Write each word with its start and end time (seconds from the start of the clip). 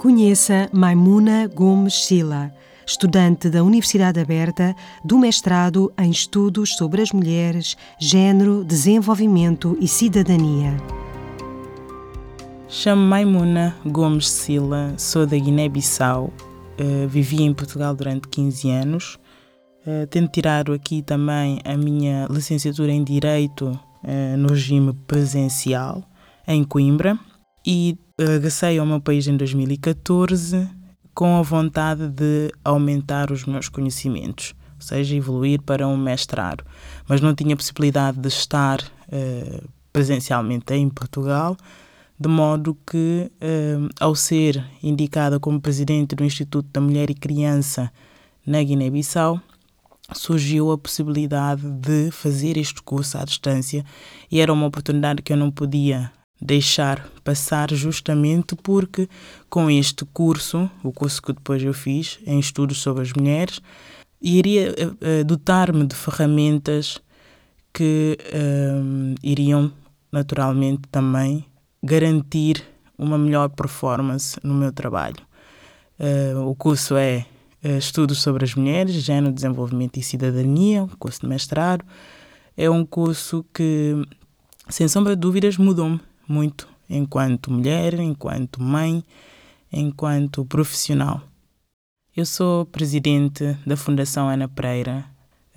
Conheça 0.00 0.66
Maimuna 0.72 1.46
Gomes 1.46 2.06
Sila, 2.06 2.50
estudante 2.86 3.50
da 3.50 3.62
Universidade 3.62 4.18
Aberta 4.18 4.74
do 5.04 5.18
mestrado 5.18 5.92
em 5.98 6.10
Estudos 6.10 6.70
sobre 6.70 7.02
as 7.02 7.12
Mulheres, 7.12 7.76
Gênero, 7.98 8.64
Desenvolvimento 8.64 9.76
e 9.78 9.86
Cidadania. 9.86 10.74
Chamo 12.66 13.02
Maimuna 13.02 13.76
Gomes 13.84 14.26
Sila, 14.26 14.94
sou 14.96 15.26
da 15.26 15.36
Guiné-Bissau, 15.36 16.32
uh, 16.32 17.06
vivi 17.06 17.42
em 17.42 17.52
Portugal 17.52 17.94
durante 17.94 18.26
15 18.26 18.70
anos. 18.70 19.18
Uh, 19.86 20.06
tento 20.06 20.32
tirar 20.32 20.70
aqui 20.70 21.02
também 21.02 21.60
a 21.62 21.76
minha 21.76 22.26
licenciatura 22.30 22.90
em 22.90 23.04
Direito 23.04 23.66
uh, 23.66 24.36
no 24.38 24.48
regime 24.48 24.94
presencial 25.06 26.02
em 26.48 26.64
Coimbra 26.64 27.18
e 27.66 27.98
regressei 28.24 28.78
ao 28.78 28.86
meu 28.86 29.00
país 29.00 29.26
em 29.26 29.36
2014 29.36 30.68
com 31.14 31.36
a 31.36 31.42
vontade 31.42 32.08
de 32.08 32.52
aumentar 32.64 33.30
os 33.30 33.44
meus 33.44 33.68
conhecimentos, 33.68 34.54
ou 34.76 34.80
seja, 34.80 35.14
evoluir 35.14 35.60
para 35.62 35.86
um 35.86 35.96
mestrado. 35.96 36.64
Mas 37.08 37.20
não 37.20 37.34
tinha 37.34 37.56
possibilidade 37.56 38.18
de 38.18 38.28
estar 38.28 38.80
uh, 38.80 39.68
presencialmente 39.92 40.72
em 40.74 40.88
Portugal, 40.88 41.56
de 42.18 42.28
modo 42.28 42.76
que, 42.86 43.30
uh, 43.36 43.88
ao 43.98 44.14
ser 44.14 44.64
indicada 44.82 45.40
como 45.40 45.60
presidente 45.60 46.14
do 46.14 46.24
Instituto 46.24 46.68
da 46.72 46.80
Mulher 46.80 47.10
e 47.10 47.14
Criança 47.14 47.92
na 48.46 48.62
Guiné-Bissau, 48.62 49.40
surgiu 50.14 50.72
a 50.72 50.78
possibilidade 50.78 51.62
de 51.70 52.10
fazer 52.10 52.56
este 52.56 52.82
curso 52.82 53.16
à 53.18 53.24
distância 53.24 53.84
e 54.30 54.40
era 54.40 54.52
uma 54.52 54.66
oportunidade 54.66 55.22
que 55.22 55.32
eu 55.32 55.36
não 55.36 55.50
podia 55.50 56.10
deixar 56.40 57.06
passar 57.22 57.72
justamente 57.74 58.56
porque 58.56 59.08
com 59.48 59.70
este 59.70 60.04
curso, 60.06 60.70
o 60.82 60.92
curso 60.92 61.20
que 61.20 61.32
depois 61.32 61.62
eu 61.62 61.74
fiz 61.74 62.18
em 62.26 62.38
estudos 62.38 62.78
sobre 62.78 63.02
as 63.02 63.12
mulheres, 63.12 63.60
iria 64.20 64.72
uh, 64.72 65.24
dotar-me 65.24 65.86
de 65.86 65.94
ferramentas 65.94 66.98
que 67.72 68.18
uh, 68.32 69.14
iriam 69.22 69.72
naturalmente 70.10 70.82
também 70.90 71.44
garantir 71.82 72.64
uma 72.96 73.18
melhor 73.18 73.48
performance 73.50 74.38
no 74.42 74.54
meu 74.54 74.72
trabalho. 74.72 75.16
Uh, 75.98 76.48
o 76.48 76.54
curso 76.54 76.96
é 76.96 77.26
Estudos 77.62 78.22
sobre 78.22 78.42
as 78.42 78.54
Mulheres, 78.54 78.94
Gênero, 78.94 79.34
Desenvolvimento 79.34 79.98
e 79.98 80.02
Cidadania, 80.02 80.82
um 80.82 80.88
curso 80.88 81.20
de 81.20 81.26
mestrado. 81.26 81.84
É 82.56 82.70
um 82.70 82.86
curso 82.86 83.44
que, 83.52 84.02
sem 84.70 84.88
sombra 84.88 85.14
de 85.14 85.20
dúvidas, 85.20 85.58
mudou-me 85.58 86.00
muito 86.30 86.68
enquanto 86.88 87.50
mulher, 87.50 87.94
enquanto 87.94 88.62
mãe, 88.62 89.02
enquanto 89.72 90.44
profissional. 90.44 91.20
Eu 92.16 92.24
sou 92.24 92.64
presidente 92.66 93.56
da 93.66 93.76
Fundação 93.76 94.28
Ana 94.28 94.48
Pereira, 94.48 95.04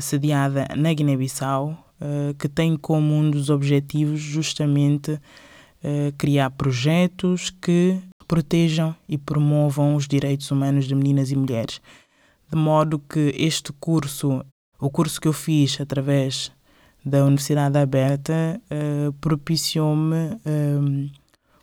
sediada 0.00 0.66
na 0.76 0.92
Guiné-Bissau, 0.92 1.76
eh, 2.00 2.34
que 2.38 2.48
tem 2.48 2.76
como 2.76 3.14
um 3.14 3.30
dos 3.30 3.48
objetivos 3.48 4.20
justamente 4.20 5.20
eh, 5.82 6.12
criar 6.18 6.50
projetos 6.50 7.50
que 7.50 7.98
protejam 8.26 8.94
e 9.08 9.16
promovam 9.16 9.94
os 9.94 10.08
direitos 10.08 10.50
humanos 10.50 10.86
de 10.86 10.94
meninas 10.94 11.30
e 11.30 11.36
mulheres. 11.36 11.80
De 12.50 12.56
modo 12.56 12.98
que 12.98 13.32
este 13.36 13.72
curso, 13.72 14.44
o 14.80 14.90
curso 14.90 15.20
que 15.20 15.28
eu 15.28 15.32
fiz 15.32 15.80
através 15.80 16.50
da 17.06 17.24
Universidade 17.24 17.78
Aberta 17.78 18.60
uh, 18.68 19.12
propiciou-me 19.20 20.16
um, 20.44 21.06
eh, 21.06 21.10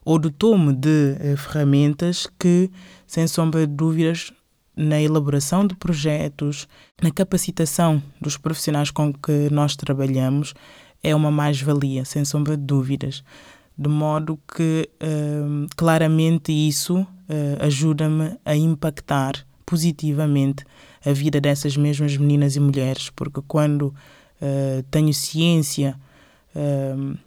ou 0.06 0.18
dotou-me 0.18 0.72
de 0.72 1.18
uh, 1.20 1.36
ferramentas 1.36 2.28
que, 2.40 2.72
sem 3.06 3.28
sombra 3.28 3.68
de 3.68 3.74
dúvidas, 3.74 4.32
na 4.74 5.02
elaboração 5.02 5.68
de 5.68 5.76
projetos, 5.76 6.66
na 7.02 7.12
capacitação 7.12 8.02
dos 8.22 8.38
profissionais 8.38 8.90
com 8.90 9.14
que 9.14 9.50
nós 9.52 9.76
trabalhamos, 9.76 10.54
é 11.04 11.14
uma 11.14 11.30
mais-valia, 11.30 12.06
sem 12.06 12.24
sombra 12.24 12.56
de 12.56 12.64
dúvidas. 12.64 13.22
De 13.78 13.90
modo 13.90 14.40
que, 14.56 14.90
uh, 15.04 15.68
claramente, 15.76 16.54
isso 16.54 17.02
uh, 17.02 17.08
ajuda-me 17.60 18.38
a 18.46 18.56
impactar 18.56 19.46
positivamente 19.66 20.64
a 21.06 21.12
vida 21.12 21.42
dessas 21.42 21.76
mesmas 21.76 22.16
meninas 22.16 22.56
e 22.56 22.62
mulheres, 22.62 23.10
porque 23.10 23.42
quando 23.46 23.94
eh, 24.42 24.84
tenho 24.92 25.14
ciência 25.14 25.98
uh, 26.54 27.18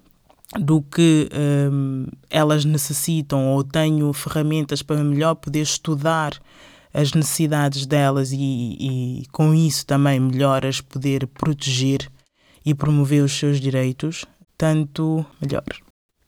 do 0.60 0.82
que 0.82 1.28
uh, 1.32 2.16
elas 2.28 2.64
necessitam 2.64 3.48
ou 3.48 3.64
tenho 3.64 4.12
ferramentas 4.12 4.82
para 4.82 5.02
melhor 5.02 5.34
poder 5.36 5.62
estudar 5.62 6.38
as 6.92 7.12
necessidades 7.12 7.86
delas 7.86 8.32
e, 8.32 8.36
e 8.38 9.22
com 9.32 9.54
isso 9.54 9.86
também 9.86 10.20
melhor 10.20 10.66
as 10.66 10.80
poder 10.80 11.26
proteger 11.26 12.10
e 12.64 12.74
promover 12.74 13.24
os 13.24 13.32
seus 13.32 13.60
direitos, 13.60 14.24
tanto 14.58 15.24
melhor. 15.40 15.64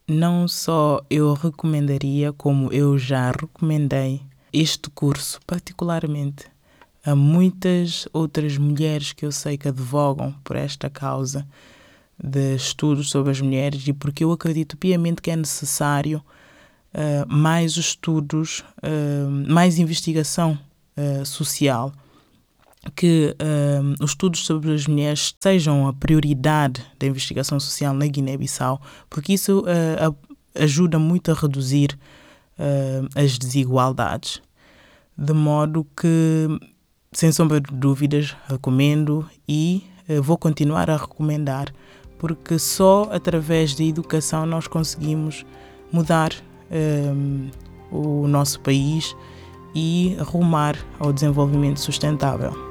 Não 0.08 0.48
só 0.48 1.02
eu 1.10 1.34
recomendaria, 1.34 2.32
como 2.32 2.72
eu 2.72 2.96
já 2.96 3.30
recomendei 3.30 4.22
este 4.52 4.88
curso, 4.88 5.38
particularmente 5.46 6.46
a 7.10 7.16
muitas 7.16 8.06
outras 8.12 8.58
mulheres 8.58 9.12
que 9.14 9.24
eu 9.24 9.32
sei 9.32 9.56
que 9.56 9.68
advogam 9.68 10.34
por 10.44 10.56
esta 10.56 10.90
causa 10.90 11.46
de 12.22 12.54
estudos 12.54 13.10
sobre 13.10 13.30
as 13.30 13.40
mulheres 13.40 13.86
e 13.88 13.94
porque 13.94 14.24
eu 14.24 14.32
acredito 14.32 14.76
piamente 14.76 15.22
que 15.22 15.30
é 15.30 15.36
necessário 15.36 16.22
uh, 16.92 17.32
mais 17.32 17.76
estudos, 17.76 18.62
uh, 18.82 19.50
mais 19.50 19.78
investigação 19.78 20.58
uh, 20.96 21.24
social, 21.24 21.92
que 22.94 23.34
os 24.00 24.10
estudos 24.12 24.46
sobre 24.46 24.72
as 24.72 24.86
mulheres 24.86 25.34
sejam 25.40 25.88
a 25.88 25.92
prioridade 25.92 26.82
da 26.98 27.06
investigação 27.06 27.58
social 27.58 27.92
na 27.92 28.06
Guiné-Bissau, 28.06 28.80
porque 29.10 29.34
isso 29.34 29.64
ajuda 30.54 30.98
muito 30.98 31.30
a 31.30 31.34
reduzir 31.34 31.98
as 33.14 33.36
desigualdades, 33.36 34.40
de 35.18 35.34
modo 35.34 35.84
que 35.94 36.48
sem 37.12 37.32
sombra 37.32 37.60
de 37.60 37.72
dúvidas, 37.74 38.36
recomendo 38.48 39.28
e 39.48 39.84
uh, 40.08 40.22
vou 40.22 40.36
continuar 40.36 40.90
a 40.90 40.96
recomendar, 40.96 41.72
porque 42.18 42.58
só 42.58 43.08
através 43.12 43.74
da 43.74 43.84
educação 43.84 44.44
nós 44.44 44.66
conseguimos 44.66 45.44
mudar 45.92 46.32
um, 46.70 47.50
o 47.90 48.26
nosso 48.28 48.60
país 48.60 49.16
e 49.74 50.16
rumar 50.20 50.76
ao 50.98 51.12
desenvolvimento 51.12 51.80
sustentável. 51.80 52.67